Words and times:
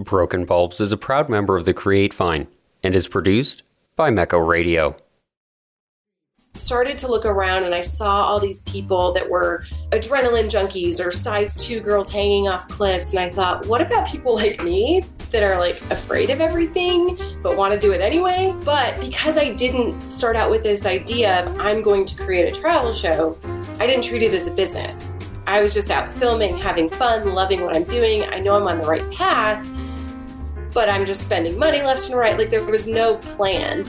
Broken 0.00 0.44
Bulbs 0.44 0.80
is 0.80 0.90
a 0.90 0.96
proud 0.96 1.28
member 1.28 1.56
of 1.56 1.66
the 1.66 1.72
Create 1.72 2.12
Fine 2.12 2.48
and 2.82 2.96
is 2.96 3.06
produced 3.06 3.62
by 3.94 4.10
Mecho 4.10 4.44
Radio. 4.44 4.96
Started 6.54 6.98
to 6.98 7.08
look 7.08 7.24
around 7.24 7.62
and 7.62 7.72
I 7.72 7.82
saw 7.82 8.22
all 8.24 8.40
these 8.40 8.62
people 8.62 9.12
that 9.12 9.30
were 9.30 9.64
adrenaline 9.92 10.46
junkies 10.46 11.04
or 11.04 11.12
size 11.12 11.64
two 11.64 11.78
girls 11.78 12.10
hanging 12.10 12.48
off 12.48 12.66
cliffs. 12.66 13.14
And 13.14 13.24
I 13.24 13.30
thought, 13.30 13.66
what 13.66 13.80
about 13.80 14.08
people 14.08 14.34
like 14.34 14.64
me 14.64 15.04
that 15.30 15.44
are 15.44 15.60
like 15.60 15.80
afraid 15.92 16.30
of 16.30 16.40
everything 16.40 17.16
but 17.40 17.56
want 17.56 17.72
to 17.72 17.78
do 17.78 17.92
it 17.92 18.00
anyway? 18.00 18.52
But 18.64 18.98
because 19.00 19.38
I 19.38 19.52
didn't 19.52 20.08
start 20.08 20.34
out 20.34 20.50
with 20.50 20.64
this 20.64 20.86
idea 20.86 21.44
of 21.44 21.60
I'm 21.60 21.82
going 21.82 22.04
to 22.06 22.16
create 22.16 22.52
a 22.52 22.60
travel 22.60 22.92
show, 22.92 23.38
I 23.78 23.86
didn't 23.86 24.02
treat 24.02 24.24
it 24.24 24.34
as 24.34 24.48
a 24.48 24.52
business. 24.52 25.14
I 25.46 25.60
was 25.60 25.74
just 25.74 25.90
out 25.90 26.12
filming, 26.12 26.56
having 26.56 26.88
fun, 26.88 27.34
loving 27.34 27.60
what 27.60 27.76
I'm 27.76 27.84
doing. 27.84 28.24
I 28.24 28.38
know 28.40 28.56
I'm 28.56 28.66
on 28.66 28.78
the 28.78 28.86
right 28.86 29.08
path, 29.12 29.64
but 30.74 30.88
I'm 30.88 31.06
just 31.06 31.22
spending 31.22 31.58
money 31.58 31.80
left 31.80 32.06
and 32.06 32.18
right. 32.18 32.36
Like 32.36 32.50
there 32.50 32.64
was 32.64 32.88
no 32.88 33.16
plan. 33.16 33.86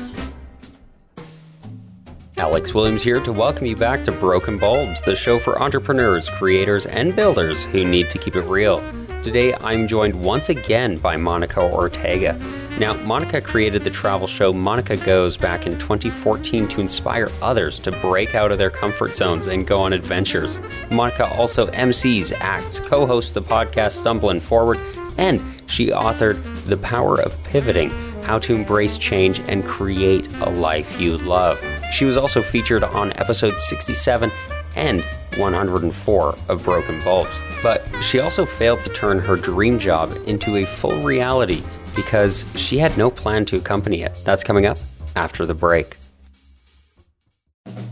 Alex 2.38 2.74
Williams 2.74 3.02
here 3.02 3.22
to 3.22 3.32
welcome 3.32 3.66
you 3.66 3.76
back 3.76 4.04
to 4.04 4.12
Broken 4.12 4.58
Bulbs, 4.58 5.02
the 5.02 5.16
show 5.16 5.40
for 5.40 5.62
entrepreneurs, 5.62 6.30
creators, 6.30 6.86
and 6.86 7.16
builders 7.16 7.64
who 7.66 7.86
need 7.86 8.10
to 8.12 8.18
keep 8.18 8.36
it 8.36 8.42
real. 8.42 8.84
Today 9.24 9.56
I'm 9.56 9.88
joined 9.88 10.22
once 10.22 10.50
again 10.50 10.98
by 10.98 11.18
Monica 11.18 11.62
Ortega. 11.62 12.34
Now, 12.78 12.94
Monica 12.94 13.40
created 13.40 13.84
the 13.84 13.90
travel 13.90 14.28
show 14.28 14.52
Monica 14.52 14.98
Goes 14.98 15.38
back 15.38 15.66
in 15.66 15.80
2014 15.80 16.68
to 16.68 16.82
inspire 16.82 17.32
others 17.42 17.80
to 17.80 17.92
break 18.02 18.36
out 18.36 18.52
of 18.52 18.58
their 18.58 18.70
comfort 18.70 19.16
zones 19.16 19.48
and 19.48 19.66
go 19.66 19.82
on 19.82 19.94
adventures. 19.94 20.60
Monica 20.92 21.34
also 21.38 21.68
MCs, 21.68 22.34
acts, 22.40 22.82
co 22.82 23.06
hosts 23.06 23.32
the 23.32 23.42
podcast 23.42 23.94
Stumbling 23.94 24.42
Forward, 24.42 24.80
and 25.18 25.42
she 25.68 25.88
authored 25.88 26.42
The 26.66 26.78
Power 26.78 27.20
of 27.22 27.42
Pivoting 27.44 27.90
How 28.24 28.40
to 28.40 28.56
Embrace 28.56 28.98
Change 28.98 29.40
and 29.42 29.66
Create 29.66 30.28
a 30.42 30.50
Life 30.50 31.00
You 31.00 31.18
Love. 31.18 31.64
She 31.92 32.06
was 32.06 32.18
also 32.18 32.42
featured 32.42 32.84
on 32.84 33.14
episode 33.14 33.60
67 33.62 34.32
and 34.76 35.02
104 35.38 36.36
of 36.50 36.64
Broken 36.64 37.02
Bulbs. 37.04 37.36
But 37.64 37.88
she 38.04 38.20
also 38.20 38.46
failed 38.46 38.84
to 38.84 38.90
turn 38.90 39.20
her 39.20 39.36
dream 39.36 39.80
job 39.80 40.18
into 40.26 40.58
a 40.58 40.66
full 40.66 41.02
reality 41.02 41.64
because 41.96 42.46
she 42.56 42.78
had 42.78 42.98
no 42.98 43.10
plan 43.10 43.46
to 43.46 43.58
accompany 43.58 44.02
it. 44.04 44.14
That's 44.24 44.44
coming 44.44 44.66
up 44.66 44.78
after 45.16 45.46
the 45.46 45.54
break. 45.54 45.98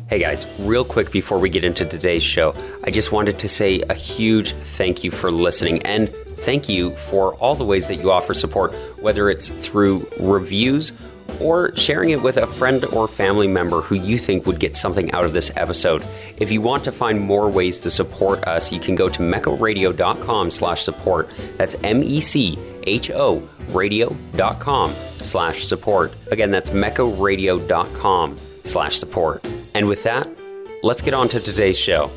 Hey 0.10 0.20
guys, 0.20 0.46
real 0.60 0.86
quick 0.86 1.12
before 1.12 1.40
we 1.40 1.50
get 1.50 1.64
into 1.66 1.86
today's 1.86 2.22
show, 2.22 2.54
I 2.84 2.92
just 2.92 3.12
wanted 3.12 3.40
to 3.40 3.50
say 3.50 3.82
a 3.90 3.96
huge 3.96 4.54
thank 4.54 5.04
you 5.04 5.10
for 5.10 5.32
listening 5.32 5.82
and 5.84 6.14
thank 6.44 6.70
you 6.70 6.96
for 6.96 7.36
all 7.36 7.56
the 7.56 7.66
ways 7.66 7.88
that 7.88 7.96
you 7.96 8.12
offer 8.12 8.34
support, 8.34 8.74
whether 9.02 9.30
it's 9.30 9.50
through 9.50 10.08
reviews 10.20 10.92
or 11.40 11.76
sharing 11.76 12.12
it 12.12 12.22
with 12.22 12.38
a 12.38 12.48
friend 12.48 12.86
or 12.86 13.08
family 13.08 13.48
member 13.48 13.82
who 13.82 13.96
you 13.96 14.18
think 14.18 14.46
would 14.46 14.60
get 14.60 14.76
something 14.76 15.12
out 15.12 15.24
of 15.24 15.34
this 15.34 15.52
episode. 15.56 16.04
If 16.38 16.52
you 16.52 16.62
want 16.62 16.84
to 16.86 16.92
find 16.92 17.20
more 17.20 17.50
ways 17.50 17.80
to 17.80 17.90
support 17.90 18.44
us, 18.44 18.72
you 18.72 18.80
can 18.80 18.96
go 18.96 19.10
to 19.10 19.20
mechoradio.com 19.20 20.52
slash 20.52 20.84
support. 20.84 21.30
That's 21.58 21.76
M-E-C-H-O 21.84 23.50
radio.com 23.70 24.94
slash 25.20 25.66
support. 25.66 26.14
Again, 26.32 26.52
that's 26.52 26.70
mechoradio.com 26.70 28.38
slash 28.64 28.98
support. 28.98 29.46
And 29.74 29.88
with 29.88 30.04
that, 30.04 30.30
let's 30.84 31.02
get 31.02 31.14
on 31.14 31.30
to 31.30 31.40
today's 31.40 31.80
show. 31.80 32.12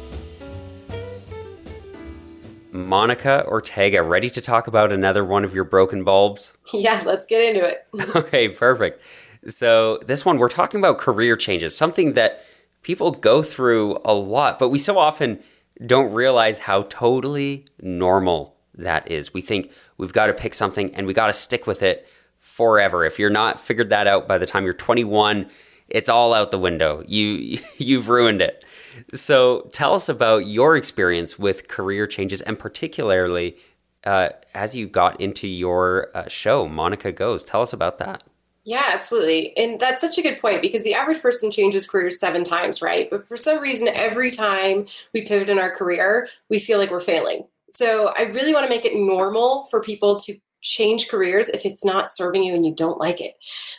Monica 2.77 3.45
Ortega, 3.47 4.03
ready 4.03 4.31
to 4.31 4.41
talk 4.41 4.67
about 4.67 4.93
another 4.93 5.25
one 5.25 5.45
of 5.45 5.55
your 5.55 5.65
broken 5.65 6.05
bulbs? 6.05 6.53
Yeah, 6.75 7.03
let's 7.07 7.27
get 7.27 7.43
into 7.43 7.65
it. 7.65 7.87
okay, 8.17 8.49
perfect. 8.49 9.01
So, 9.49 9.99
this 10.07 10.25
one, 10.25 10.39
we're 10.39 10.49
talking 10.49 10.81
about 10.81 10.99
career 10.99 11.37
changes, 11.37 11.77
something 11.77 12.13
that 12.15 12.45
people 12.83 13.13
go 13.13 13.43
through 13.43 13.99
a 14.05 14.13
lot, 14.13 14.59
but 14.59 14.69
we 14.69 14.79
so 14.79 14.99
often 14.99 15.41
don't 15.85 16.13
realize 16.13 16.61
how 16.61 16.83
totally 16.85 17.65
normal 17.81 18.57
that 18.75 19.11
is. 19.11 19.33
We 19.33 19.41
think 19.41 19.71
we've 19.99 20.13
got 20.13 20.27
to 20.27 20.33
pick 20.33 20.55
something 20.55 20.95
and 20.95 21.07
we 21.07 21.15
got 21.15 21.27
to 21.29 21.33
stick 21.33 21.67
with 21.67 21.83
it 21.83 22.07
forever. 22.39 23.05
If 23.05 23.19
you're 23.19 23.31
not 23.31 23.59
figured 23.59 23.91
that 23.91 24.07
out 24.07 24.29
by 24.29 24.39
the 24.39 24.47
time 24.47 24.65
you're 24.65 24.75
21, 24.75 25.49
it's 25.89 26.09
all 26.09 26.35
out 26.35 26.51
the 26.51 26.59
window. 26.59 27.03
You 27.07 27.59
you've 27.79 28.09
ruined 28.09 28.41
it. 28.41 28.65
So 29.15 29.69
tell 29.73 29.95
us 29.95 30.09
about 30.09 30.47
your 30.47 30.77
experience 30.77 31.39
with 31.39 31.69
career 31.69 32.07
changes, 32.07 32.41
and 32.43 32.59
particularly 32.59 33.57
uh, 34.05 34.31
as 34.55 34.75
you 34.75 34.87
got 34.87 35.21
into 35.21 35.49
your 35.49 36.09
uh, 36.15 36.29
show, 36.29 36.69
Monica 36.69 37.13
Goes. 37.13 37.43
Tell 37.43 37.61
us 37.61 37.73
about 37.73 37.99
that. 37.99 38.23
Yeah, 38.65 38.85
absolutely. 38.93 39.57
And 39.57 39.79
that's 39.79 40.01
such 40.01 40.19
a 40.19 40.23
good 40.23 40.41
point 40.41 40.63
because 40.63 40.83
the 40.83 40.95
average 40.95 41.21
person 41.21 41.53
changes 41.53 41.89
careers 41.89 42.19
seven 42.19 42.43
times, 42.43 42.83
right? 42.83 43.09
But 43.09 43.27
for 43.27 43.37
some 43.37 43.61
reason, 43.61 43.89
every 43.89 44.31
time 44.31 44.87
we 45.13 45.23
pivot 45.23 45.49
in 45.49 45.59
our 45.59 45.71
career, 45.71 46.29
we 46.51 46.59
feel 46.59 46.79
like 46.79 46.91
we're 46.91 47.01
failing. 47.01 47.47
So 47.71 48.13
I 48.17 48.23
really 48.23 48.53
want 48.53 48.65
to 48.65 48.71
make 48.71 48.85
it 48.85 48.97
normal 48.97 49.67
for 49.67 49.81
people 49.81 50.19
to 50.21 50.37
change 50.63 51.09
careers 51.09 51.49
if 51.49 51.65
it's 51.65 51.85
not 51.85 52.11
serving 52.11 52.43
you 52.43 52.55
and 52.55 52.67
you 52.67 52.75
don't 52.75 52.99
like 52.99 53.21
it. 53.21 53.35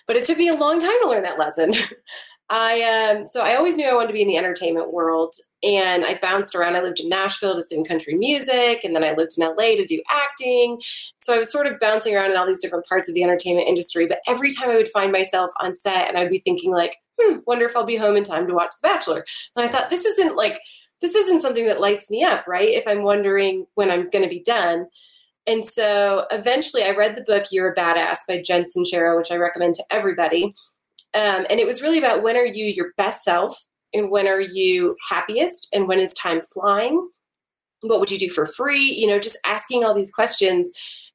But 0.08 0.16
it 0.16 0.24
took 0.26 0.38
me 0.38 0.48
a 0.48 0.56
long 0.56 0.80
time 0.80 0.98
to 1.02 1.10
learn 1.10 1.24
that 1.24 1.40
lesson. 1.40 1.74
I 2.50 2.82
um 3.12 3.26
so 3.26 3.42
I 3.42 3.56
always 3.56 3.76
knew 3.76 3.88
I 3.88 3.94
wanted 3.94 4.08
to 4.08 4.14
be 4.14 4.22
in 4.22 4.28
the 4.28 4.38
entertainment 4.38 4.94
world 4.94 5.36
and 5.64 6.06
I 6.06 6.18
bounced 6.22 6.56
around. 6.56 6.76
I 6.76 6.82
lived 6.82 7.00
in 7.00 7.10
Nashville 7.10 7.56
to 7.56 7.62
sing 7.62 7.84
country 7.84 8.16
music 8.16 8.84
and 8.84 8.96
then 8.96 9.04
I 9.04 9.14
lived 9.14 9.34
in 9.38 9.46
LA 9.46 9.76
to 9.76 9.86
do 9.86 10.02
acting. 10.10 10.80
So 11.20 11.34
I 11.34 11.40
was 11.40 11.52
sort 11.52 11.68
of 11.68 11.80
bouncing 11.80 12.16
around 12.16 12.32
in 12.32 12.38
all 12.38 12.48
these 12.48 12.62
different 12.62 12.86
parts 12.86 13.10
of 13.10 13.16
the 13.16 13.24
entertainment 13.24 13.68
industry, 13.68 14.06
but 14.06 14.20
every 14.28 14.52
time 14.52 14.70
I 14.70 14.76
would 14.76 14.88
find 14.88 15.12
myself 15.12 15.52
on 15.62 15.74
set 15.74 16.08
and 16.08 16.18
I'd 16.18 16.30
be 16.30 16.40
thinking 16.40 16.72
like, 16.72 16.96
"Hmm, 17.20 17.40
wonder 17.48 17.66
if 17.66 17.76
I'll 17.76 17.84
be 17.86 17.98
home 17.98 18.16
in 18.16 18.24
time 18.24 18.48
to 18.48 18.54
watch 18.54 18.72
The 18.82 18.88
Bachelor." 18.88 19.26
And 19.56 19.66
I 19.66 19.70
thought 19.70 19.90
this 19.90 20.06
isn't 20.06 20.36
like 20.36 20.60
this 21.02 21.16
isn't 21.16 21.42
something 21.42 21.66
that 21.68 21.82
lights 21.82 22.10
me 22.10 22.24
up, 22.24 22.48
right? 22.48 22.70
If 22.70 22.88
I'm 22.88 23.04
wondering 23.04 23.68
when 23.76 23.92
I'm 23.92 24.10
going 24.10 24.24
to 24.24 24.30
be 24.30 24.42
done. 24.42 24.88
And 25.46 25.64
so 25.64 26.26
eventually 26.32 26.84
I 26.84 26.92
read 26.92 27.16
the 27.16 27.24
book 27.24 27.46
You're 27.52 27.72
a 27.72 27.76
Badass 27.76 28.20
by 28.28 28.42
Jen 28.42 28.64
Sincero, 28.64 29.18
which 29.18 29.32
I 29.32 29.36
recommend 29.36 29.76
to 29.76 29.84
everybody. 29.92 30.54
Um, 31.14 31.46
and 31.50 31.60
it 31.60 31.66
was 31.66 31.82
really 31.82 31.98
about 31.98 32.24
when 32.24 32.36
are 32.36 32.46
you 32.46 32.66
your 32.66 32.92
best 32.98 33.24
self 33.24 33.66
and 33.94 34.12
when 34.12 34.28
are 34.28 34.42
you 34.42 34.96
happiest 35.10 35.68
and 35.74 35.88
when 35.88 36.00
is 36.00 36.14
time 36.14 36.42
flying? 36.54 37.10
What 37.82 38.00
would 38.00 38.12
you 38.12 38.20
do 38.20 38.30
for 38.30 38.46
free? 38.46 38.94
You 38.94 39.08
know, 39.08 39.20
just 39.20 39.38
asking 39.46 39.84
all 39.84 39.94
these 39.94 40.12
questions. 40.12 40.72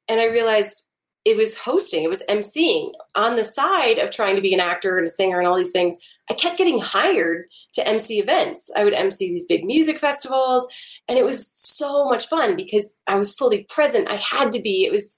And 0.07 0.19
I 0.19 0.25
realized 0.25 0.83
it 1.25 1.37
was 1.37 1.57
hosting, 1.57 2.03
it 2.03 2.09
was 2.09 2.23
emceeing 2.29 2.91
on 3.15 3.35
the 3.35 3.45
side 3.45 3.97
of 3.97 4.11
trying 4.11 4.35
to 4.35 4.41
be 4.41 4.53
an 4.53 4.59
actor 4.59 4.97
and 4.97 5.07
a 5.07 5.11
singer 5.11 5.39
and 5.39 5.47
all 5.47 5.55
these 5.55 5.71
things. 5.71 5.97
I 6.29 6.33
kept 6.33 6.57
getting 6.57 6.79
hired 6.79 7.45
to 7.73 7.87
MC 7.87 8.19
events. 8.19 8.69
I 8.75 8.83
would 8.83 8.93
MC 8.93 9.29
these 9.29 9.45
big 9.45 9.63
music 9.63 9.99
festivals, 9.99 10.67
and 11.07 11.17
it 11.17 11.25
was 11.25 11.47
so 11.47 12.05
much 12.05 12.27
fun 12.27 12.55
because 12.55 12.97
I 13.07 13.15
was 13.15 13.33
fully 13.33 13.65
present. 13.69 14.09
I 14.09 14.15
had 14.15 14.51
to 14.53 14.61
be. 14.61 14.85
It 14.85 14.91
was 14.91 15.17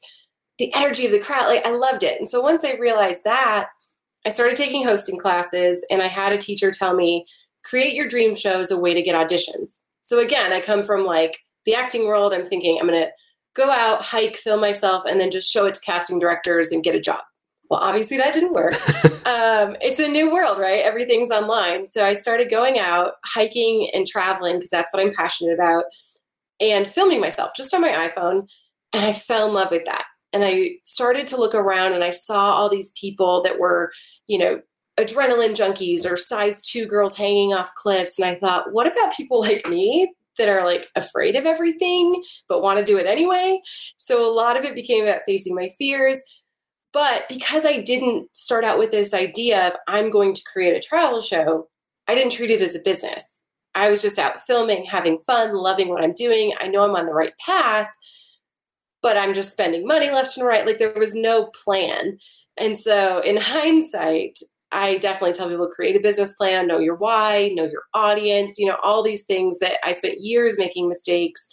the 0.58 0.74
energy 0.74 1.06
of 1.06 1.12
the 1.12 1.20
crowd. 1.20 1.48
Like 1.48 1.66
I 1.66 1.72
loved 1.72 2.04
it. 2.04 2.20
And 2.20 2.30
so 2.30 2.42
once 2.42 2.64
I 2.64 2.74
realized 2.74 3.24
that, 3.24 3.68
I 4.26 4.30
started 4.30 4.56
taking 4.56 4.84
hosting 4.84 5.18
classes, 5.20 5.86
and 5.90 6.02
I 6.02 6.08
had 6.08 6.34
a 6.34 6.38
teacher 6.38 6.72
tell 6.72 6.96
me, 6.96 7.26
create 7.64 7.94
your 7.94 8.08
dream 8.08 8.36
show 8.36 8.60
as 8.60 8.72
a 8.72 8.80
way 8.80 8.94
to 8.94 9.02
get 9.02 9.16
auditions. 9.16 9.82
So 10.02 10.20
again, 10.20 10.54
I 10.54 10.62
come 10.62 10.84
from 10.84 11.04
like 11.04 11.40
the 11.66 11.76
acting 11.76 12.06
world. 12.06 12.34
I'm 12.34 12.46
thinking 12.46 12.78
I'm 12.80 12.88
going 12.88 13.04
to 13.06 13.12
go 13.56 13.70
out, 13.72 14.02
hike, 14.02 14.36
film 14.36 14.62
myself, 14.62 15.04
and 15.06 15.20
then 15.20 15.32
just 15.32 15.52
show 15.52 15.66
it 15.66 15.74
to 15.76 15.82
casting 15.82 16.20
directors 16.20 16.72
and 16.72 16.84
get 16.84 16.96
a 16.96 17.00
job. 17.00 17.22
Well, 17.70 17.80
obviously 17.82 18.18
that 18.18 18.34
didn't 18.34 18.54
work. 18.54 18.74
um, 19.26 19.76
it's 19.82 20.00
a 20.00 20.08
new 20.08 20.32
world, 20.32 20.60
right? 20.60 20.84
Everything's 20.84 21.32
online. 21.32 21.88
So 21.88 22.06
I 22.06 22.14
started 22.14 22.50
going 22.50 22.78
out, 22.78 23.14
hiking 23.26 23.90
and 23.94 24.06
traveling 24.06 24.58
because 24.58 24.70
that's 24.70 24.94
what 24.94 25.04
I'm 25.04 25.14
passionate 25.14 25.54
about, 25.54 25.86
and 26.60 26.86
filming 26.86 27.22
myself 27.22 27.52
just 27.56 27.74
on 27.74 27.82
my 27.82 27.90
iPhone. 27.92 28.48
And 28.94 29.06
I 29.06 29.14
fell 29.14 29.48
in 29.48 29.54
love 29.54 29.72
with 29.72 29.86
that. 29.86 30.06
And 30.32 30.44
I 30.44 30.76
started 30.84 31.28
to 31.28 31.38
look 31.38 31.56
around 31.56 31.94
and 31.94 32.04
I 32.04 32.10
saw 32.12 32.52
all 32.52 32.70
these 32.70 32.92
people 33.00 33.42
that 33.44 33.58
were, 33.58 33.92
you 34.28 34.38
know, 34.38 34.62
adrenaline 35.00 35.56
junkies 35.56 36.10
or 36.10 36.18
size 36.18 36.62
two 36.64 36.86
girls 36.86 37.18
hanging 37.18 37.54
off 37.54 37.74
cliffs. 37.76 38.20
And 38.20 38.28
I 38.30 38.36
thought, 38.36 38.72
what 38.72 38.88
about 38.88 39.16
people 39.16 39.42
like 39.42 39.68
me 39.68 40.14
that 40.38 40.50
are 40.50 40.66
like 40.66 40.88
afraid 40.96 41.36
of 41.36 41.46
everything 41.46 42.22
but 42.48 42.62
want 42.62 42.80
to 42.80 42.86
do 42.86 42.98
it 42.98 43.06
anyway? 43.06 43.60
So 43.98 44.30
a 44.30 44.34
lot 44.34 44.58
of 44.58 44.64
it 44.64 44.76
became 44.76 45.04
about 45.04 45.22
facing 45.26 45.56
my 45.56 45.70
fears 45.78 46.22
but 46.96 47.28
because 47.28 47.66
I 47.66 47.82
didn't 47.82 48.30
start 48.38 48.64
out 48.64 48.80
with 48.80 48.92
this 48.92 49.14
idea 49.14 49.68
of 49.68 49.74
I'm 49.86 50.10
going 50.10 50.34
to 50.34 50.42
create 50.50 50.78
a 50.78 50.80
travel 50.80 51.20
show, 51.20 51.68
I 52.08 52.16
didn't 52.16 52.32
treat 52.32 52.52
it 52.52 52.62
as 52.62 52.74
a 52.74 52.80
business. 52.80 53.44
I 53.76 53.90
was 53.90 54.02
just 54.02 54.18
out 54.18 54.40
filming, 54.40 54.86
having 54.86 55.18
fun, 55.18 55.54
loving 55.54 55.90
what 55.90 56.02
I'm 56.02 56.14
doing. 56.14 56.54
I 56.58 56.68
know 56.68 56.86
I'm 56.86 56.96
on 56.96 57.06
the 57.06 57.14
right 57.14 57.34
path, 57.46 57.90
but 59.04 59.18
I'm 59.18 59.34
just 59.34 59.52
spending 59.52 59.86
money 59.86 60.10
left 60.10 60.38
and 60.38 60.48
right. 60.48 60.66
Like 60.66 60.78
there 60.78 60.94
was 60.94 61.18
no 61.18 61.48
plan. 61.66 62.18
And 62.58 62.78
so 62.78 63.20
in 63.20 63.38
hindsight, 63.38 64.40
I 64.72 64.98
definitely 64.98 65.34
tell 65.34 65.50
people 65.50 65.68
create 65.68 65.96
a 65.96 66.02
business 66.02 66.36
plan, 66.36 66.68
know 66.68 66.80
your 66.80 66.96
why, 66.96 67.52
know 67.54 67.64
your 67.64 67.84
audience, 67.94 68.58
you 68.58 68.66
know, 68.66 68.78
all 68.84 69.04
these 69.04 69.26
things 69.26 69.60
that 69.60 69.78
I 69.86 69.92
spent 69.92 70.20
years 70.20 70.58
making 70.58 70.90
mistakes, 70.90 71.48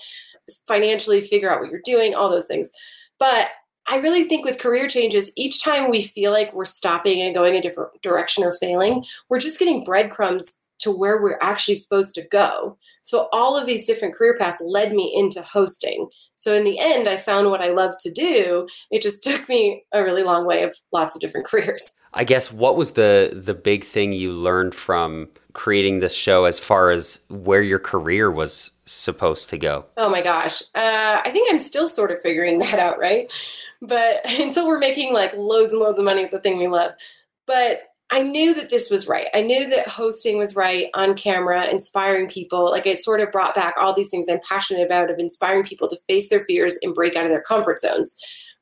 financially 0.67 1.21
figure 1.21 1.53
out 1.53 1.61
what 1.61 1.71
you're 1.71 1.81
doing, 1.85 2.15
all 2.15 2.31
those 2.31 2.47
things. 2.47 2.71
But 3.19 3.51
I 3.89 3.97
really 3.97 4.25
think 4.25 4.45
with 4.45 4.59
career 4.59 4.89
changes, 4.89 5.31
each 5.37 5.63
time 5.63 5.91
we 5.91 6.03
feel 6.03 6.33
like 6.33 6.53
we're 6.53 6.65
stopping 6.65 7.21
and 7.21 7.35
going 7.35 7.55
a 7.55 7.61
different 7.61 7.91
direction 8.03 8.45
or 8.45 8.57
failing, 8.61 9.05
we're 9.29 9.41
just 9.41 9.59
getting 9.59 9.85
breadcrumbs 9.85 10.67
to 10.83 10.91
where 10.91 11.23
we're 11.23 11.39
actually 11.41 11.77
supposed 11.77 12.15
to 12.15 12.23
go. 12.23 12.77
So 13.03 13.29
all 13.33 13.57
of 13.57 13.67
these 13.67 13.87
different 13.87 14.15
career 14.15 14.37
paths 14.39 14.63
led 14.65 14.95
me 14.95 15.13
into 15.15 15.43
hosting. 15.43 16.09
So 16.37 16.55
in 16.55 16.65
the 16.65 16.79
end, 16.79 17.09
I 17.09 17.17
found 17.17 17.51
what 17.51 17.61
I 17.61 17.69
love 17.69 17.95
to 18.01 18.11
do. 18.13 18.69
It 18.91 19.03
just 19.03 19.25
took 19.25 19.49
me 19.49 19.85
a 19.93 20.03
really 20.03 20.23
long 20.23 20.47
way 20.47 20.63
of 20.63 20.77
lots 20.93 21.15
of 21.15 21.21
different 21.21 21.47
careers. 21.49 21.97
I 22.15 22.25
guess 22.25 22.53
what 22.53 22.77
was 22.77 22.93
the 22.93 23.31
the 23.33 23.55
big 23.55 23.85
thing 23.85 24.13
you 24.13 24.33
learned 24.33 24.75
from 24.75 25.29
creating 25.55 26.01
this 26.01 26.15
show 26.15 26.45
as 26.45 26.59
far 26.59 26.91
as 26.91 27.21
where 27.29 27.63
your 27.63 27.79
career 27.79 28.31
was 28.31 28.71
supposed 28.85 29.51
to 29.51 29.59
go? 29.59 29.87
Oh 29.97 30.09
my 30.09 30.23
gosh. 30.23 30.63
Uh, 30.75 31.21
I 31.25 31.31
think 31.31 31.51
I'm 31.51 31.59
still 31.59 31.89
sort 31.89 32.11
of 32.11 32.21
figuring 32.23 32.59
that 32.61 32.79
out, 32.79 32.99
right? 32.99 33.33
But 33.81 34.21
until 34.25 34.67
we're 34.67 34.79
making 34.79 35.13
like 35.13 35.35
loads 35.35 35.73
and 35.73 35.81
loads 35.81 35.99
of 35.99 36.05
money 36.05 36.25
at 36.25 36.31
the 36.31 36.41
thing 36.41 36.59
we 36.59 36.69
love. 36.69 36.93
But 37.47 37.92
I 38.13 38.21
knew 38.21 38.53
that 38.53 38.69
this 38.69 38.91
was 38.91 39.09
right. 39.09 39.29
I 39.33 39.41
knew 39.41 39.71
that 39.71 39.89
hosting 39.89 40.37
was 40.37 40.55
right 40.55 40.89
on 40.93 41.15
camera, 41.15 41.67
inspiring 41.67 42.29
people. 42.29 42.71
Like 42.71 42.85
it 42.85 42.99
sort 42.99 43.21
of 43.21 43.33
brought 43.33 43.55
back 43.55 43.75
all 43.79 43.95
these 43.95 44.11
things 44.11 44.29
I'm 44.29 44.39
passionate 44.47 44.85
about 44.85 45.11
of 45.11 45.19
inspiring 45.19 45.65
people 45.65 45.89
to 45.89 45.97
face 46.07 46.29
their 46.29 46.45
fears 46.45 46.79
and 46.83 46.93
break 46.93 47.17
out 47.17 47.25
of 47.25 47.31
their 47.31 47.41
comfort 47.41 47.81
zones, 47.81 48.15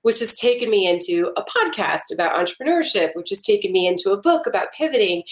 which 0.03 0.21
has 0.21 0.39
taken 0.39 0.71
me 0.71 0.87
into 0.89 1.33
a 1.37 1.43
podcast 1.43 2.15
about 2.15 2.37
entrepreneurship, 2.37 3.11
which 3.17 3.31
has 3.31 3.43
taken 3.43 3.73
me 3.73 3.89
into 3.89 4.13
a 4.13 4.21
book 4.21 4.47
about 4.47 4.73
pivoting. 4.73 5.25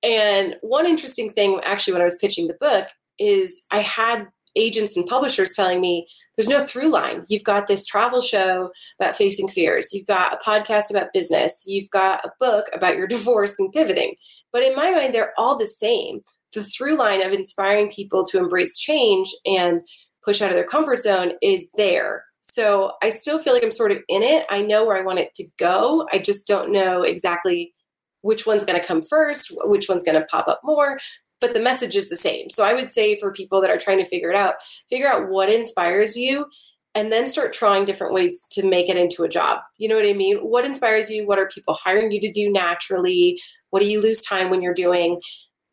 And 0.00 0.54
one 0.60 0.86
interesting 0.86 1.32
thing, 1.32 1.58
actually, 1.64 1.94
when 1.94 2.02
I 2.02 2.06
was 2.06 2.18
pitching 2.20 2.46
the 2.46 2.54
book, 2.54 2.86
is 3.18 3.64
I 3.72 3.80
had 3.80 4.28
agents 4.54 4.96
and 4.96 5.06
publishers 5.06 5.54
telling 5.54 5.80
me 5.80 6.06
there's 6.36 6.48
no 6.48 6.64
through 6.64 6.90
line. 6.90 7.24
You've 7.28 7.44
got 7.44 7.66
this 7.66 7.86
travel 7.86 8.20
show 8.20 8.70
about 9.00 9.16
facing 9.16 9.48
fears. 9.48 9.90
You've 9.92 10.06
got 10.06 10.34
a 10.34 10.48
podcast 10.48 10.90
about 10.90 11.12
business. 11.12 11.64
You've 11.66 11.90
got 11.90 12.24
a 12.24 12.32
book 12.38 12.66
about 12.72 12.96
your 12.96 13.06
divorce 13.08 13.58
and 13.58 13.72
pivoting. 13.72 14.14
But 14.52 14.62
in 14.62 14.74
my 14.74 14.90
mind, 14.90 15.14
they're 15.14 15.32
all 15.38 15.58
the 15.58 15.66
same. 15.66 16.20
The 16.54 16.62
through 16.62 16.96
line 16.96 17.22
of 17.22 17.32
inspiring 17.32 17.90
people 17.90 18.24
to 18.26 18.38
embrace 18.38 18.78
change 18.78 19.34
and 19.44 19.80
push 20.24 20.40
out 20.40 20.50
of 20.50 20.56
their 20.56 20.64
comfort 20.64 20.98
zone 20.98 21.32
is 21.42 21.70
there. 21.76 22.24
So 22.42 22.92
I 23.02 23.08
still 23.08 23.38
feel 23.38 23.52
like 23.52 23.64
I'm 23.64 23.72
sort 23.72 23.90
of 23.90 23.98
in 24.08 24.22
it. 24.22 24.46
I 24.50 24.62
know 24.62 24.84
where 24.84 24.96
I 24.96 25.02
want 25.02 25.18
it 25.18 25.34
to 25.34 25.44
go. 25.58 26.06
I 26.12 26.18
just 26.18 26.46
don't 26.46 26.70
know 26.70 27.02
exactly 27.02 27.74
which 28.22 28.46
one's 28.46 28.64
going 28.64 28.80
to 28.80 28.86
come 28.86 29.02
first, 29.02 29.52
which 29.64 29.88
one's 29.88 30.04
going 30.04 30.18
to 30.18 30.26
pop 30.26 30.48
up 30.48 30.60
more 30.64 30.98
but 31.40 31.54
the 31.54 31.60
message 31.60 31.96
is 31.96 32.08
the 32.08 32.16
same. 32.16 32.50
So 32.50 32.64
I 32.64 32.72
would 32.72 32.90
say 32.90 33.18
for 33.18 33.32
people 33.32 33.60
that 33.60 33.70
are 33.70 33.78
trying 33.78 33.98
to 33.98 34.04
figure 34.04 34.30
it 34.30 34.36
out, 34.36 34.54
figure 34.88 35.08
out 35.08 35.28
what 35.28 35.50
inspires 35.50 36.16
you 36.16 36.46
and 36.94 37.12
then 37.12 37.28
start 37.28 37.52
trying 37.52 37.84
different 37.84 38.14
ways 38.14 38.42
to 38.52 38.66
make 38.66 38.88
it 38.88 38.96
into 38.96 39.22
a 39.22 39.28
job. 39.28 39.60
You 39.76 39.88
know 39.88 39.96
what 39.96 40.06
I 40.06 40.14
mean? 40.14 40.38
What 40.38 40.64
inspires 40.64 41.10
you? 41.10 41.26
What 41.26 41.38
are 41.38 41.46
people 41.46 41.74
hiring 41.74 42.10
you 42.10 42.20
to 42.22 42.32
do 42.32 42.50
naturally? 42.50 43.38
What 43.68 43.80
do 43.80 43.86
you 43.86 44.00
lose 44.00 44.22
time 44.22 44.48
when 44.48 44.62
you're 44.62 44.72
doing? 44.72 45.20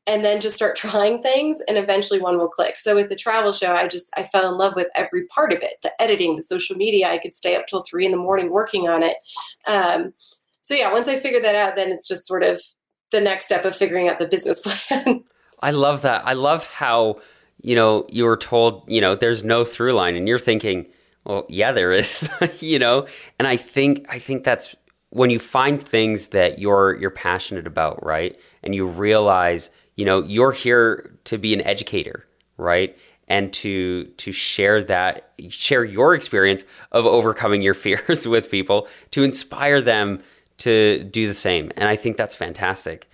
And 0.06 0.26
then 0.26 0.42
just 0.42 0.58
start 0.58 0.76
trying 0.78 1.22
things 1.22 1.60
and 1.70 1.78
eventually 1.78 2.20
one 2.20 2.38
will 2.38 2.50
click. 2.50 2.78
So 2.78 2.94
with 2.94 3.08
the 3.08 3.16
travel 3.16 3.54
show, 3.54 3.74
I 3.74 3.88
just 3.88 4.12
I 4.18 4.24
fell 4.24 4.52
in 4.52 4.58
love 4.58 4.76
with 4.76 4.90
every 4.96 5.26
part 5.28 5.54
of 5.54 5.62
it. 5.62 5.76
The 5.82 5.94
editing, 6.02 6.36
the 6.36 6.44
social 6.44 6.76
media, 6.76 7.10
I 7.10 7.20
could 7.20 7.34
stay 7.34 7.56
up 7.56 7.68
till 7.68 7.84
three 7.84 8.06
in 8.06 8.12
the 8.12 8.18
morning 8.18 8.52
working 8.52 8.90
on 8.90 9.02
it. 9.02 9.16
Um, 9.66 10.14
so 10.62 10.74
yeah, 10.74 10.92
once 10.92 11.08
I 11.08 11.16
figured 11.16 11.46
that 11.46 11.56
out, 11.56 11.78
then 11.78 11.90
it's 11.92 12.08
just 12.08 12.26
sort 12.26 12.44
of 12.44 12.62
the 13.12 13.22
next 13.22 13.46
step 13.46 13.64
of 13.64 13.76
figuring 13.76 14.10
out 14.10 14.20
the 14.20 14.28
business 14.28 14.62
plan. 14.90 15.24
I 15.64 15.72
love 15.72 16.02
that. 16.02 16.28
I 16.28 16.34
love 16.34 16.66
how, 16.66 17.22
you 17.62 17.74
know, 17.74 18.06
you 18.10 18.26
were 18.26 18.36
told, 18.36 18.84
you 18.86 19.00
know, 19.00 19.16
there's 19.16 19.46
no 19.46 19.64
through 19.64 19.94
line 19.94 20.18
and 20.18 20.28
you're 20.28 20.38
thinking, 20.38 20.88
well, 21.24 21.46
yeah, 21.48 21.72
there 21.72 21.94
is, 21.94 22.30
you 22.60 22.78
know? 22.78 23.08
And 23.40 23.48
I 23.48 23.56
think 23.56 24.06
I 24.10 24.20
think 24.20 24.44
that's 24.44 24.76
when 25.12 25.30
you 25.30 25.40
find 25.40 25.82
things 25.82 26.28
that 26.30 26.60
you're 26.60 26.98
you're 27.00 27.10
passionate 27.10 27.66
about, 27.66 28.06
right? 28.06 28.38
And 28.62 28.76
you 28.76 28.86
realize, 28.86 29.70
you 29.96 30.04
know, 30.04 30.22
you're 30.22 30.52
here 30.52 31.18
to 31.24 31.38
be 31.38 31.54
an 31.54 31.62
educator, 31.62 32.26
right? 32.58 32.98
And 33.30 33.54
to 33.54 34.04
to 34.06 34.34
share 34.34 34.82
that 34.82 35.32
share 35.48 35.86
your 35.86 36.14
experience 36.14 36.66
of 36.92 37.06
overcoming 37.06 37.62
your 37.62 37.74
fears 37.86 38.28
with 38.28 38.52
people 38.52 38.90
to 39.12 39.24
inspire 39.24 39.80
them 39.80 40.22
to 40.58 41.06
do 41.06 41.26
the 41.26 41.34
same. 41.34 41.72
And 41.78 41.88
I 41.88 41.96
think 41.96 42.18
that's 42.18 42.36
fantastic. 42.36 43.08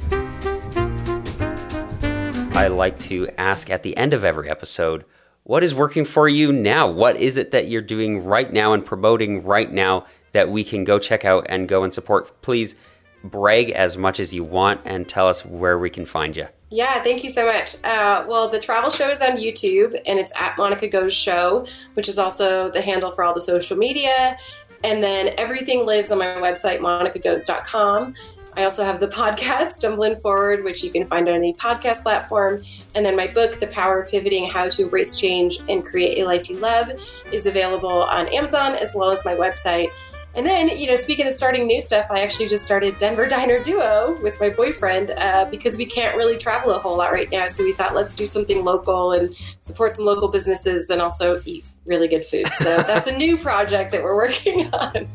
I 2.59 2.67
like 2.67 2.99
to 3.03 3.29
ask 3.37 3.69
at 3.69 3.83
the 3.83 3.95
end 3.95 4.13
of 4.13 4.25
every 4.25 4.49
episode 4.49 5.05
what 5.43 5.63
is 5.63 5.73
working 5.73 6.03
for 6.03 6.27
you 6.27 6.51
now? 6.51 6.91
What 6.91 7.15
is 7.15 7.37
it 7.37 7.51
that 7.51 7.69
you're 7.69 7.81
doing 7.81 8.25
right 8.25 8.51
now 8.51 8.73
and 8.73 8.85
promoting 8.85 9.45
right 9.45 9.71
now 9.71 10.07
that 10.33 10.49
we 10.51 10.65
can 10.65 10.83
go 10.83 10.99
check 10.99 11.23
out 11.23 11.45
and 11.47 11.69
go 11.69 11.85
and 11.85 11.93
support? 11.93 12.41
Please 12.41 12.75
brag 13.23 13.71
as 13.71 13.95
much 13.95 14.19
as 14.19 14.33
you 14.33 14.43
want 14.43 14.81
and 14.83 15.07
tell 15.07 15.29
us 15.29 15.45
where 15.45 15.79
we 15.79 15.89
can 15.89 16.05
find 16.05 16.35
you. 16.35 16.47
Yeah, 16.69 17.01
thank 17.01 17.23
you 17.23 17.29
so 17.29 17.45
much. 17.45 17.81
Uh, 17.85 18.25
well, 18.27 18.49
the 18.49 18.59
travel 18.59 18.91
show 18.91 19.09
is 19.09 19.21
on 19.21 19.37
YouTube 19.37 19.97
and 20.05 20.19
it's 20.19 20.33
at 20.35 20.57
Monica 20.57 20.89
Goes 20.89 21.13
Show, 21.13 21.65
which 21.93 22.09
is 22.09 22.19
also 22.19 22.69
the 22.71 22.81
handle 22.81 23.11
for 23.11 23.23
all 23.23 23.33
the 23.33 23.39
social 23.39 23.77
media. 23.77 24.35
And 24.83 25.01
then 25.01 25.33
everything 25.37 25.85
lives 25.85 26.11
on 26.11 26.17
my 26.17 26.25
website, 26.25 26.79
monicagoes.com. 26.79 28.15
I 28.55 28.63
also 28.63 28.83
have 28.83 28.99
the 28.99 29.07
podcast, 29.07 29.71
Stumbling 29.73 30.15
Forward, 30.15 30.63
which 30.63 30.83
you 30.83 30.91
can 30.91 31.05
find 31.05 31.29
on 31.29 31.35
any 31.35 31.53
podcast 31.53 32.03
platform. 32.03 32.63
And 32.95 33.05
then 33.05 33.15
my 33.15 33.27
book, 33.27 33.59
The 33.59 33.67
Power 33.67 34.01
of 34.01 34.09
Pivoting 34.09 34.49
How 34.49 34.67
to 34.67 34.83
Embrace 34.83 35.17
Change 35.17 35.59
and 35.69 35.85
Create 35.85 36.19
a 36.19 36.25
Life 36.25 36.49
You 36.49 36.57
Love, 36.57 36.91
is 37.31 37.45
available 37.45 38.03
on 38.03 38.27
Amazon 38.29 38.75
as 38.75 38.93
well 38.95 39.11
as 39.11 39.23
my 39.23 39.35
website. 39.35 39.89
And 40.35 40.45
then, 40.45 40.69
you 40.77 40.87
know, 40.87 40.95
speaking 40.95 41.25
of 41.25 41.33
starting 41.33 41.65
new 41.65 41.81
stuff, 41.81 42.05
I 42.09 42.21
actually 42.21 42.47
just 42.47 42.63
started 42.63 42.97
Denver 42.97 43.25
Diner 43.25 43.59
Duo 43.59 44.19
with 44.21 44.39
my 44.39 44.49
boyfriend 44.49 45.11
uh, 45.11 45.45
because 45.49 45.75
we 45.75 45.85
can't 45.85 46.15
really 46.15 46.37
travel 46.37 46.71
a 46.71 46.77
whole 46.77 46.95
lot 46.97 47.11
right 47.11 47.29
now. 47.31 47.47
So 47.47 47.63
we 47.63 47.73
thought, 47.73 47.95
let's 47.95 48.13
do 48.13 48.25
something 48.25 48.63
local 48.63 49.11
and 49.11 49.35
support 49.61 49.95
some 49.95 50.05
local 50.05 50.27
businesses 50.27 50.91
and 50.91 51.01
also 51.01 51.41
eat 51.45 51.65
really 51.85 52.07
good 52.07 52.23
food. 52.23 52.47
So 52.59 52.63
that's 52.83 53.07
a 53.07 53.17
new 53.17 53.37
project 53.37 53.91
that 53.91 54.03
we're 54.03 54.15
working 54.15 54.71
on. 54.73 55.07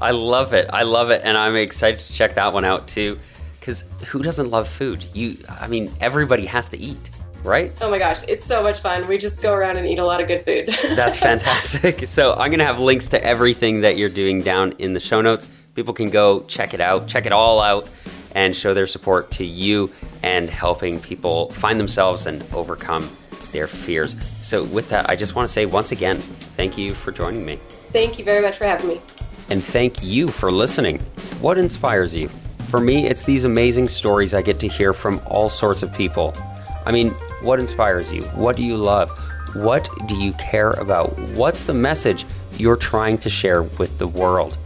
I 0.00 0.12
love 0.12 0.54
it. 0.54 0.70
I 0.72 0.82
love 0.82 1.10
it, 1.10 1.20
and 1.24 1.36
I'm 1.36 1.56
excited 1.56 2.00
to 2.00 2.12
check 2.12 2.34
that 2.34 2.52
one 2.52 2.64
out 2.64 2.88
too. 2.88 3.18
Because 3.58 3.84
who 4.06 4.22
doesn't 4.22 4.50
love 4.50 4.68
food? 4.68 5.04
You, 5.12 5.36
I 5.48 5.66
mean, 5.66 5.92
everybody 6.00 6.46
has 6.46 6.70
to 6.70 6.78
eat, 6.78 7.10
right? 7.42 7.70
Oh 7.82 7.90
my 7.90 7.98
gosh, 7.98 8.24
it's 8.26 8.44
so 8.44 8.62
much 8.62 8.80
fun. 8.80 9.06
We 9.06 9.18
just 9.18 9.42
go 9.42 9.52
around 9.52 9.76
and 9.76 9.86
eat 9.86 9.98
a 9.98 10.04
lot 10.04 10.22
of 10.22 10.28
good 10.28 10.42
food. 10.42 10.68
That's 10.96 11.18
fantastic. 11.18 12.08
So 12.08 12.34
I'm 12.34 12.50
gonna 12.50 12.64
have 12.64 12.80
links 12.80 13.08
to 13.08 13.22
everything 13.22 13.82
that 13.82 13.98
you're 13.98 14.08
doing 14.08 14.40
down 14.40 14.72
in 14.78 14.94
the 14.94 15.00
show 15.00 15.20
notes. 15.20 15.46
People 15.74 15.92
can 15.92 16.08
go 16.08 16.42
check 16.44 16.72
it 16.72 16.80
out, 16.80 17.06
check 17.06 17.26
it 17.26 17.32
all 17.32 17.60
out, 17.60 17.88
and 18.34 18.56
show 18.56 18.72
their 18.72 18.86
support 18.86 19.30
to 19.32 19.44
you 19.44 19.92
and 20.22 20.48
helping 20.48 20.98
people 20.98 21.50
find 21.50 21.78
themselves 21.78 22.26
and 22.26 22.42
overcome 22.54 23.14
their 23.52 23.66
fears. 23.66 24.16
So 24.42 24.64
with 24.64 24.88
that, 24.88 25.10
I 25.10 25.16
just 25.16 25.34
want 25.34 25.46
to 25.46 25.52
say 25.52 25.66
once 25.66 25.92
again, 25.92 26.16
thank 26.56 26.78
you 26.78 26.94
for 26.94 27.12
joining 27.12 27.44
me. 27.44 27.58
Thank 27.92 28.18
you 28.18 28.24
very 28.24 28.40
much 28.40 28.56
for 28.56 28.64
having 28.64 28.88
me 28.88 29.02
and 29.50 29.62
thank 29.62 30.02
you 30.02 30.28
for 30.28 30.50
listening. 30.50 30.98
What 31.40 31.58
inspires 31.58 32.14
you? 32.14 32.30
For 32.68 32.80
me, 32.80 33.06
it's 33.06 33.24
these 33.24 33.44
amazing 33.44 33.88
stories 33.88 34.32
I 34.32 34.42
get 34.42 34.60
to 34.60 34.68
hear 34.68 34.92
from 34.92 35.20
all 35.26 35.48
sorts 35.48 35.82
of 35.82 35.92
people. 35.92 36.32
I 36.86 36.92
mean, 36.92 37.10
what 37.42 37.58
inspires 37.58 38.12
you? 38.12 38.22
What 38.22 38.56
do 38.56 38.62
you 38.62 38.76
love? 38.76 39.10
What 39.54 39.88
do 40.06 40.16
you 40.16 40.32
care 40.34 40.70
about? 40.70 41.18
What's 41.30 41.64
the 41.64 41.74
message 41.74 42.24
you're 42.56 42.76
trying 42.76 43.18
to 43.18 43.30
share 43.30 43.64
with 43.64 43.98
the 43.98 44.06
world? 44.06 44.56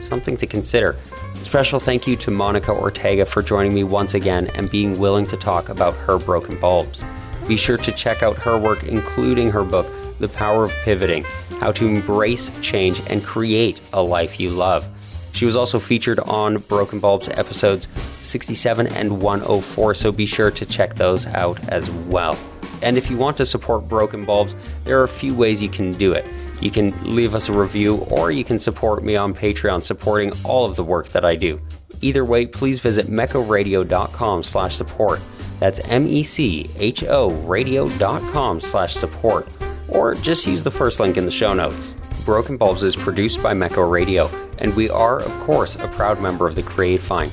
Something 0.00 0.38
to 0.38 0.46
consider. 0.46 0.96
Special 1.42 1.78
thank 1.78 2.06
you 2.06 2.16
to 2.16 2.30
Monica 2.30 2.72
Ortega 2.72 3.26
for 3.26 3.42
joining 3.42 3.74
me 3.74 3.84
once 3.84 4.14
again 4.14 4.50
and 4.54 4.70
being 4.70 4.98
willing 4.98 5.26
to 5.26 5.36
talk 5.36 5.68
about 5.68 5.94
her 5.94 6.18
broken 6.18 6.58
bulbs. 6.58 7.04
Be 7.46 7.56
sure 7.56 7.76
to 7.76 7.92
check 7.92 8.22
out 8.22 8.36
her 8.36 8.56
work, 8.56 8.84
including 8.84 9.50
her 9.50 9.64
book, 9.64 9.86
The 10.22 10.28
Power 10.28 10.64
of 10.64 10.72
Pivoting 10.84 11.26
how 11.62 11.70
to 11.70 11.86
embrace 11.86 12.50
change 12.60 13.00
and 13.08 13.22
create 13.22 13.80
a 13.92 14.02
life 14.02 14.40
you 14.40 14.50
love. 14.50 14.88
She 15.32 15.46
was 15.46 15.54
also 15.54 15.78
featured 15.78 16.18
on 16.18 16.56
Broken 16.56 16.98
Bulbs 16.98 17.28
episodes 17.28 17.86
67 18.22 18.88
and 18.88 19.22
104, 19.22 19.94
so 19.94 20.10
be 20.10 20.26
sure 20.26 20.50
to 20.50 20.66
check 20.66 20.96
those 20.96 21.24
out 21.28 21.60
as 21.68 21.88
well. 21.88 22.36
And 22.82 22.98
if 22.98 23.08
you 23.08 23.16
want 23.16 23.36
to 23.36 23.46
support 23.46 23.88
Broken 23.88 24.24
Bulbs, 24.24 24.56
there 24.82 25.00
are 25.00 25.04
a 25.04 25.08
few 25.08 25.36
ways 25.36 25.62
you 25.62 25.68
can 25.68 25.92
do 25.92 26.12
it. 26.12 26.28
You 26.60 26.72
can 26.72 26.92
leave 27.14 27.36
us 27.36 27.48
a 27.48 27.52
review 27.52 27.98
or 28.10 28.32
you 28.32 28.42
can 28.42 28.58
support 28.58 29.04
me 29.04 29.14
on 29.14 29.32
Patreon 29.32 29.84
supporting 29.84 30.32
all 30.42 30.64
of 30.64 30.74
the 30.74 30.82
work 30.82 31.10
that 31.10 31.24
I 31.24 31.36
do. 31.36 31.60
Either 32.00 32.24
way, 32.24 32.44
please 32.44 32.80
visit 32.80 33.06
mechoradio.com 33.06 34.42
slash 34.42 34.74
support. 34.74 35.20
That's 35.60 35.78
M-E-C-H-O 35.78 37.30
radio.com 37.30 38.60
slash 38.60 38.94
support 38.94 39.46
or 39.92 40.14
just 40.14 40.46
use 40.46 40.62
the 40.62 40.70
first 40.70 41.00
link 41.00 41.16
in 41.16 41.24
the 41.24 41.30
show 41.30 41.54
notes. 41.54 41.94
Broken 42.24 42.56
Bulbs 42.56 42.82
is 42.82 42.96
produced 42.96 43.42
by 43.42 43.52
Mecho 43.52 43.90
Radio, 43.90 44.28
and 44.58 44.74
we 44.76 44.88
are, 44.88 45.20
of 45.20 45.30
course, 45.40 45.76
a 45.76 45.88
proud 45.88 46.20
member 46.20 46.46
of 46.46 46.54
the 46.54 46.62
Create 46.62 47.00
Find. 47.00 47.32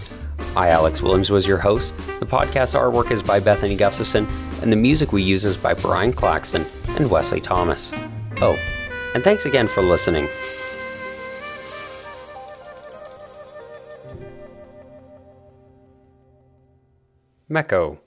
I, 0.55 0.69
Alex 0.69 1.01
Williams, 1.01 1.29
was 1.29 1.45
your 1.45 1.59
host. 1.59 1.95
The 2.19 2.25
podcast 2.25 2.73
artwork 2.73 3.11
is 3.11 3.21
by 3.21 3.39
Bethany 3.39 3.75
Gustafson, 3.75 4.27
and 4.61 4.71
the 4.71 4.75
music 4.75 5.11
we 5.11 5.21
use 5.21 5.45
is 5.45 5.57
by 5.57 5.73
Brian 5.73 6.11
Claxton 6.11 6.65
and 6.97 7.09
Wesley 7.09 7.39
Thomas. 7.39 7.91
Oh, 8.41 8.57
and 9.13 9.23
thanks 9.23 9.45
again 9.45 9.67
for 9.67 9.81
listening. 9.81 10.27
Mecho. 17.49 17.99